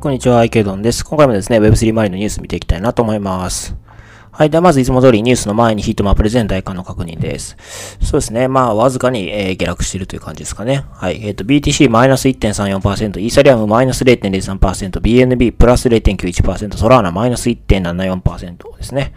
[0.00, 1.04] こんにちは、アイケドンです。
[1.04, 3.74] 今回もですね、Web3 周りのニュース見ていきたいなと思います。
[4.32, 4.50] はい。
[4.50, 7.56] では、まずいつも通りニュースの前にヒートマップレゼン大化の確認です。
[8.02, 8.48] そうですね。
[8.48, 10.84] まあ、わずかに、えー、下落しているという感じですかね。
[10.92, 11.24] はい。
[11.24, 19.14] えっ、ー、と、BTC マイナス1.34%、イーサリアムマイナス0.03%、BNB プラス0.91%、ソラーナマイナス1.74%ですね。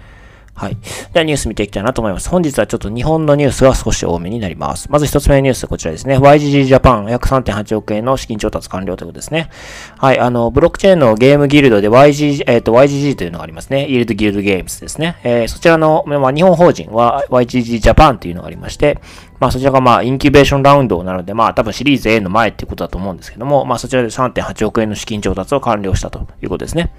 [0.58, 0.78] はい。
[1.14, 2.30] ではニュース見ていきたいなと思います。
[2.30, 4.92] 本日はちょっと日本のニュースが少し多めになります。
[4.92, 6.18] まず一つ目のニュースこちらですね。
[6.18, 9.52] YGG ジャパン約3.8億円の資金調達完了ということですね。
[10.00, 10.20] はい。
[10.20, 13.88] あの、ブロックチェーンのゲームギルドで YG、えっ、ー、と、YGG というのがありますね。
[13.88, 15.20] Yield Guild Games ですね。
[15.24, 19.00] えー、そちらの、まあ、日本法人は YGG ジャパンというのがありまして、
[19.40, 26.92] まあそちらがまあインキュベーションラウンドなのでまあ多分シリーズ A の前っていうことだと思うんですけども、まあそちらで3.8億円の資金調達を完了したということですね。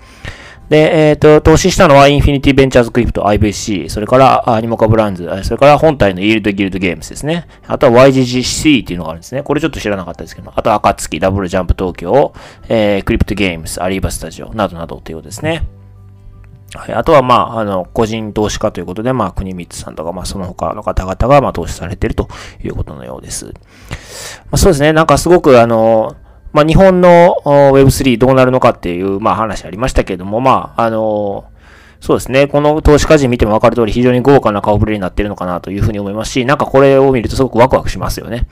[0.69, 7.47] で、えっ、ー、と、投資したのはインフィニティベンチャーズクリプト IVC、それから Animoca Brands、それから本体の Yield Guild Games ですね。
[7.67, 9.43] あとは YGG SEA っていうのがあるんですね。
[9.43, 12.35] これちょっと知らなかったですけど、あとは暁、ダブルジャンプ東京、
[12.69, 15.67] えー、クリプトゲームズ、アリーバスタジオなどなどということですね。
[16.75, 16.95] はい。
[16.95, 22.29] あとは、まあ、あの、個人投資家ということで、まあ、国光さんとか、まあ、その他の方々が、まあ、投資されていると
[22.63, 23.47] いうことのようです。
[23.47, 23.53] ま
[24.53, 24.93] あ、そうですね。
[24.93, 26.15] なんかすごく、あの、
[26.53, 31.45] まあ、日本の Web3 どうなるのかっていう、まあ、話ありましたけれども、まあ、あの
[32.01, 32.47] そうですね。
[32.47, 38.47] この投資家人見ても分かる通り非常に豪華な顔ぶれになってるのかなというふうに思いますし、なんかこれを見るとすごくワクワクしますよね。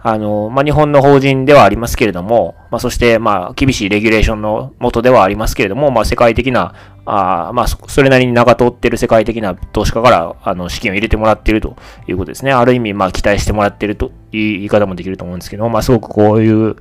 [0.00, 6.74] あの、まあ、日本の法人ではありますけれども、まあ、そして、ま、厳しいレギュレーションのもとではありますけれども、まあ、世界的な
[7.10, 12.52] あまあ、それなりに長通ってる世界的な投資家から、あの、資金を入れてもらっているということですね。
[12.52, 16.76] ある意味、まあ、期待してもらってるという言い方もできると思うんですけど、まあ、すごくこういう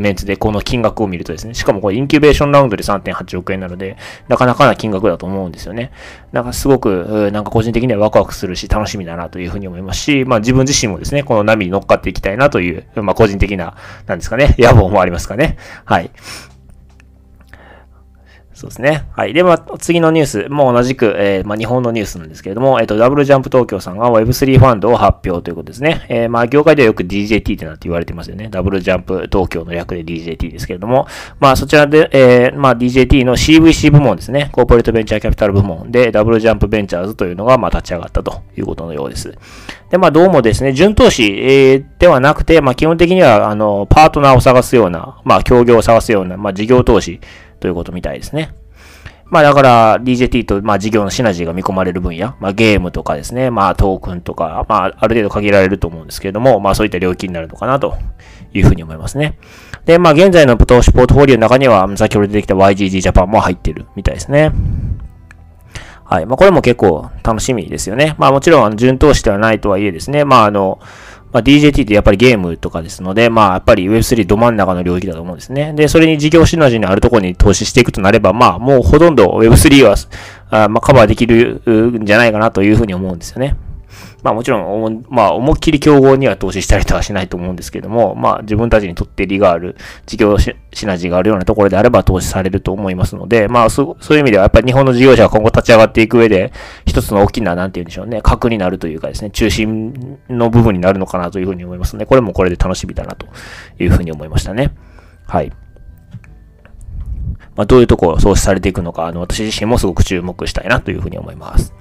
[0.00, 5.92] メンツでこの金額を見るとですね、しかもこれインキュベーションラウンドで3.8億円なので、なかなかな金額だと思うんですよね。
[6.32, 15.58] なんかすごく、なんか個人的にはワクワクするし、楽しみだなというふうに思いますし、まあ、自分自身もですね、この波に乗っかっていきたいなという、まあ、個人的な、なんですかね、野望もありますかね。
[15.84, 16.10] はい。
[18.56, 19.04] そうですね。
[19.14, 19.34] はい。
[19.34, 26.06] で、まあ、次のニュースもう同じく、えー、まあ、日本のニュースなんですけれども、えっ、ー、と、ダブルジャンプ東京さんが Web3 ファンドを発表ということですね。
[26.08, 28.48] えー、まあ、業界ではよく DJT ってなって言われてますよね。
[28.48, 31.06] ダブルジャンプ東京の略で DJT ですけれども、
[31.38, 34.48] まあ、そちらで、えー、まあ、DJT の CVC 部門ですね。
[34.52, 39.36] コーポレートベンチャーキャピタル部門で、ダブルジャンプベンチャーズというのが、まあ、立ち上がったということのようです。
[39.90, 47.20] で、まあ、どうもですね、順投資、えー、ではなくて、まあ、基本的には、あの、パートナーを探すような、まあ、協業を探すような、まあ、事業投資
[47.60, 48.54] ということみたいですね。
[49.28, 57.96] まあだから DJT とまあ事業のシナジーが見込まれる分野、まあゲームとかですね、まあトークンとか、まあある程度限られると思うんですけれども、まあそういった領域になるのかなと
[58.52, 59.38] いうふうに思いますね。
[59.84, 64.52] で、まあ現在の投資ポートフォリオの中には先ほど出てきた YGG ジャパンも入ってるみたいですね。
[66.04, 66.26] はい。
[66.26, 68.14] まあこれも結構楽しみですよね。
[68.18, 70.78] まあもちろんあの順投資ではないとはいえですね、まああの、
[71.36, 75.74] まあ、DJT ってやっぱりゲームとかですので、まあ、やっぱり Web3 ど真ん中の領域だと思うんですね。
[75.74, 79.96] で、それに事業シナジーのあるところに投資していくとなれば、まあ、もうほとんど Web3 は、
[80.48, 83.54] あまあ、カバーできるんじゃないかなというふうに思うんですよね。
[84.22, 89.76] まあもちろん、まあ思いっきり競合には投資したりとはしないと思うんですけども、まあ自分たちにとって利がある、
[90.06, 96.52] 事業シナジーがあるようなところであれば投資されると思いますので、まあそういう意味ではやっぱり日本の事業者が今後立ち上がっていく上で、
[96.86, 103.26] 一つの大きな、なんて言うんでしょうね、核になるというかですね、中心の部分になるのかなというふうに思いますので、これもこれで楽しみだなと
[103.78, 104.72] いうふうに思いましたね。
[105.26, 105.52] はい。
[107.56, 111.72] まあ、どういうところを創出されていくのか、あの、私自身もすごく注目したいなというふうに思います。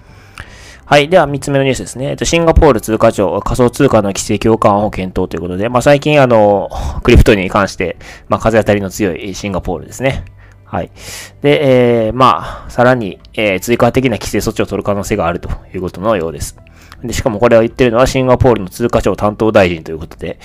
[0.88, 1.10] はい。
[1.10, 2.12] では、三つ目のニュースですね。
[2.12, 6.70] えっと、シンガポール通貨庁、仮想通貨の規制強化案を検討ということで、まあ、最近、あの、
[7.02, 7.98] クリプトに関して、
[8.30, 10.26] まあ、風当たりの強いシンガポールですね。
[10.64, 10.92] はい。
[11.42, 16.56] で、えー、まあ、さらに、えー、追加的な規制措置を取る可能性があるということのようです。
[17.04, 20.40] で、しかもこれを言ってるのはシンガポールの通貨庁担当大臣ということで、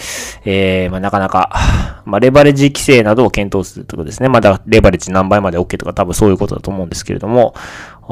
[0.45, 4.29] えー、まあ、なかなか、まあ、レバレッジ規制などを検討するということですね。
[4.29, 7.55] まだレバレッジ何倍まで OK とか多分そういうことだと思うんですけれども、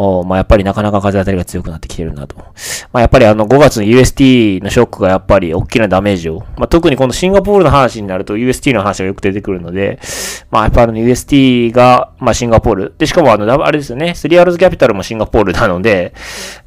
[0.00, 2.36] おまあ、やっぱりなかなか風当たりが強くなってきてるなと。
[2.36, 2.44] ま
[2.92, 9.99] あ、やっぱりあの5月の UST のショックがやっぱり大きなダメージを、まあ、特にこのシンガポールの話になると UST の話がよく出てくるので、
[10.52, 12.94] まあ、やっぱあの UST が、まあ、シンガポール。
[12.96, 16.14] で、しかもあの、あれですよね、スリアルズキャピタルもシンガポールなので、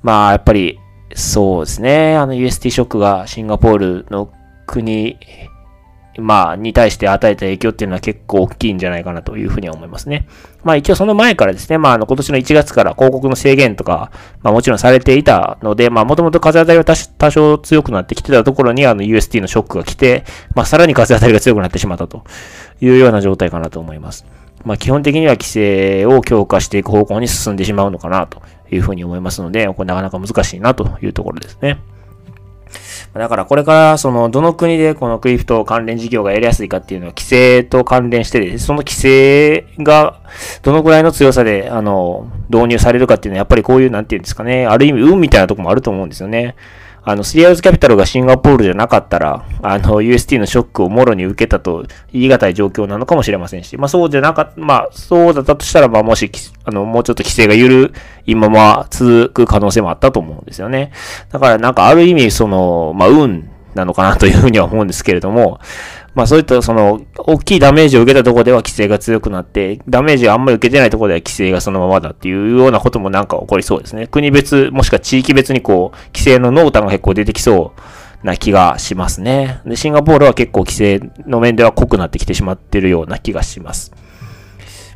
[0.03, 0.77] まあ、やっぱり、
[1.15, 2.17] そうですね。
[2.17, 4.31] あの UST ショックがシンガポールの
[4.65, 5.17] 国、
[6.19, 10.27] まあ、に対して与えた影響っていうのは結構大きいんじゃないかなというふうには思いますね。
[10.63, 14.11] まあ一応その前からですね、まああの今年の1月から広告の制限とか、
[14.41, 22.23] まあもちろんされていたので、まあもともと風当たりは多少強くなってきてたところにあの UST のショックが来て、まあさらに風当たりが強くなってしまったと
[22.81, 24.25] いうような状態かなと思います。
[24.65, 31.79] まあ基本的には規制を強化していく方向に進んでしまうのかなというふうに思いますので、これなかなか難しいなというところですね。
[33.13, 40.21] だからこれからそのどの国でこのクリプト関連事業がやりやすいかっていうのは規制と関連して、その規制が
[40.63, 46.55] どのくらいの強さであの導入されるかっていうのはやっぱりこういうなんていうんですかね、ある意味運みたいなとこもあると思うんですよね。
[47.03, 56.31] あの、スリアウズキャピタルがシンガポールじゃなかったら、あの、UST のショックをもろに受けたと言い難い状況なのかもしれませんし、まあそうじゃなかった、まあそうだったとしたら、まあもし、
[56.63, 57.91] あの、もうちょっと規制が緩
[58.27, 60.91] いまま続く可能性もあったと思うんですよね。
[61.31, 65.59] だからなんかある意味、その、まあ運なのかなというふうには思うんですけれども、
[66.13, 74.07] まあそういったその、大きいダメージを受けたとこでは規制が強くなって、ダメージがあんまり受けてないとこでは規制がそのままだっていうようなこともなんか起こりそうですね。
[74.07, 77.73] 国別、もしくは地域別にこう、規制の濃淡が結構出てきそ
[78.23, 79.61] うな気がしますね。
[79.65, 83.93] で、シンガポールは結構規制の面では濃くなってきてしまってるような気がします。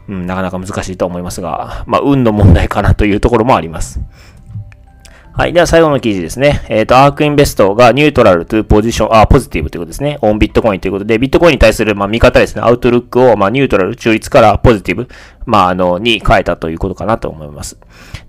[0.08, 4.02] うん、なかなか難しいと思いますが、まあ運の問題かなというところもあります。
[5.38, 5.54] はい。
[5.54, 6.66] では最後の記事ですね。
[6.70, 10.18] えっ、ー、と、アークインベストがニュートラルとポジション、あ、ポジティブということですね。
[10.22, 12.62] オンビットコインということで、ビットコインに対する、まあ、見方ですね。
[12.62, 15.10] アウトルックを、まあ、ニュートラル、中立からポジティブ、
[15.46, 17.78] まあ、あの、に変えたということかなと思います。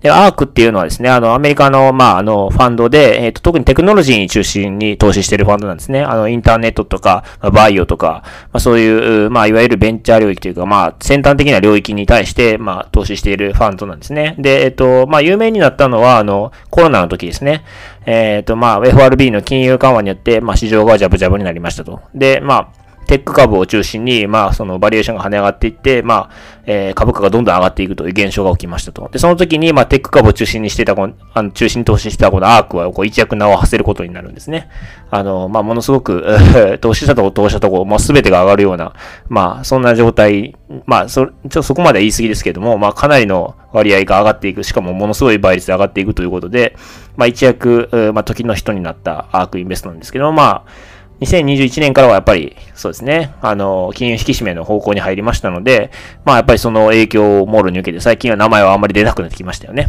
[0.01, 6.01] で、アークっていうのはですね、あの、アメリカの、まあ、あの、ファンドで、えっ、ー、と、特にテクノロジーに中心に投資しているファンドなんですね。
[6.01, 7.23] あの、インターネットとか、
[7.53, 8.23] バイオとか、
[8.53, 14.35] まあ、そういう、まあ、いわゆるベンチャー領域というか、まあ、先端的な領域に対して、まあ、投資しているファンドなんですね。
[14.37, 17.63] で、えっ、ー、と、まあ、有名になったのは、あの、コロナの時ですね。
[18.05, 22.01] えっ、ー、と、まあ、FRB の金融緩和によって、まあ、市場がジャブジャブになりましたと。
[22.13, 26.29] で、まあ、テック株を中心に、まあ、そのバリエーションが跳ね上がっていって、まあ、
[26.65, 29.09] えー、株価がどんどん上がっていくという現象が起きましたと。
[29.09, 34.69] で、その時に、まあ、テック株を中心にしてた、このあの、中心投資してたこのアークは、こう、一躍名を馳せることになるんですね。
[35.09, 36.25] あの、まあ、ものすごく、
[36.81, 38.91] 投資したとこ、投資したとこ、もうすべてが上がるような、
[39.29, 46.75] まあ、そんな状態、まあ、そ、ちょっとそこまでは言い過ぎですけども、まあ、かなりの割合が上がっていく、しかもものすごい倍率で上がっていくということで、
[47.15, 55.91] まあ、一躍、まあ、時の人になったアークインベストなんですけど、まあ、2021年からはやっぱり、そうですね、あの、金融引き締めの方向に入りましたので、
[56.25, 59.87] まあやっぱりその影響をモールに受けて、最近は名前はあんまり出なくなってきましたよね。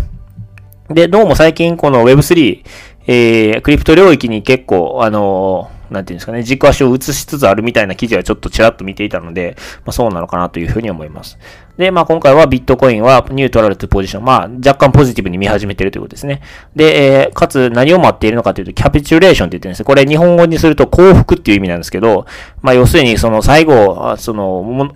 [0.89, 2.65] で、どうも最近この Web3、
[3.07, 11.39] えー、クリプト領域に結構、あのなんていうんですかね、軸足を移しつつあるみたいな記事はちょっとちらっと見ていたので、まあそうなのかなというふうに思います。
[11.77, 16.43] で、まあ今回はビットコインはニュートラルというポジション、まあ若干ポジティブに見始めてるということですね。
[16.77, 22.27] で、えー、かつ何を待っているのかというと、キャピチュレーションって言ってるんですこれ日本語にすると幸福っていう意味なんですけど、
[22.63, 24.93] まあ要するにその最後、その、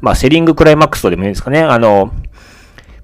[0.00, 2.12] まあセリングクライマックスとでもいいんですかね、あの、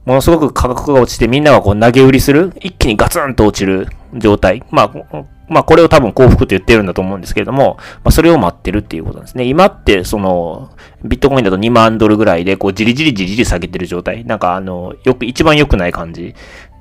[0.05, 4.65] ものすごく価格が落ちてみんながこう投げ売りする、一気にガツンと落ちる状態。
[4.71, 9.45] まあ、まあこれを多分幸福と言ってるんだと思うんですけれども、まあそれを待ってるっていうことなんですね。
[9.45, 10.71] 今ってその、
[11.05, 14.25] ビットコインだと2万ドルぐらいで、こうじりじりじりじり下げてる状態。
[14.25, 16.35] なんかあの、よく、一番良くない感じ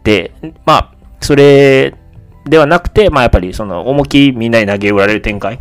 [0.04, 0.31] で、
[0.66, 1.95] まあ、それ
[2.45, 5.60] ではなくて、まあやっぱりその、思いっきみんなに投げ売られる展開。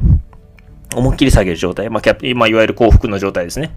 [0.94, 1.88] 思いっきり下げる状態。
[1.88, 3.74] まあキャッ、まあいわゆる幸福の状態ですね。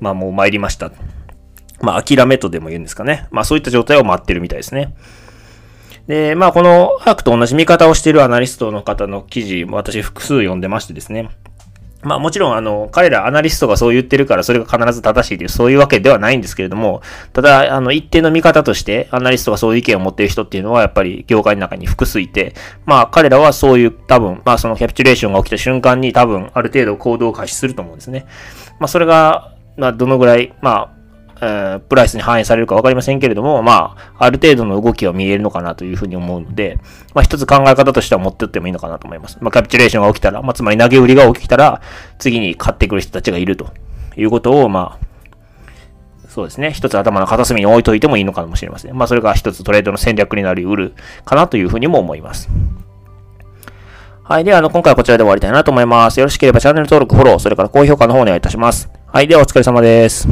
[0.00, 0.90] まあもう参りました。
[1.80, 3.28] まあ諦めとでも言うんですかね。
[3.30, 4.94] まあそういった状態を待ってるみたいですね。
[6.08, 11.30] で、まあ、このアークと同じ見方をしているアナリストの方の記事、私複数読んでましてですね。
[12.02, 17.02] まあもちろんあの、彼らアナリストがそう言ってるからそれが必ず正しいというそういうわけではないんですけれども、
[17.32, 22.54] ただあの一定の見方としてアナリストがそういう意見を持っている人っていうのはやっぱり業界の中に複数いて、
[22.86, 28.26] まあ彼らはそういう多分、まあそのキャピチュレーションが起きた瞬間に多分ある程度行動を開始すると思うんですね。
[28.78, 30.97] まあそれが、まあどのぐらい、まあ
[31.40, 36.78] え、プライスに反映されるかわかりませんけれども、まあ、ある程度の動きは見えるのかなというふうに思うので、
[37.14, 39.38] まあ一つ考え方としては持ってってもいいのかなと思います。
[39.40, 41.80] まあ、キャピチュレーションが起きたら、まあつまり投げ売りが起きたら、
[42.18, 43.68] 次に買ってくる人たちがいると
[44.16, 45.08] いうことを、まあ、
[46.28, 46.72] そうですね。
[46.72, 48.96] 一つ頭の片隅に置いといてもいいのかもしれません。
[48.96, 52.48] まあそれが一つトレードの戦略になり得るかなというふうにも思います。
[54.22, 54.44] はい。
[54.44, 56.20] では、あの、今回はこちらで終わりたいなと思います。
[56.20, 58.90] よろしければチャンネル登録、フォロー、それから高評価の方お願いいたします。
[59.06, 59.26] はい。
[59.26, 60.28] では、お疲れ様です。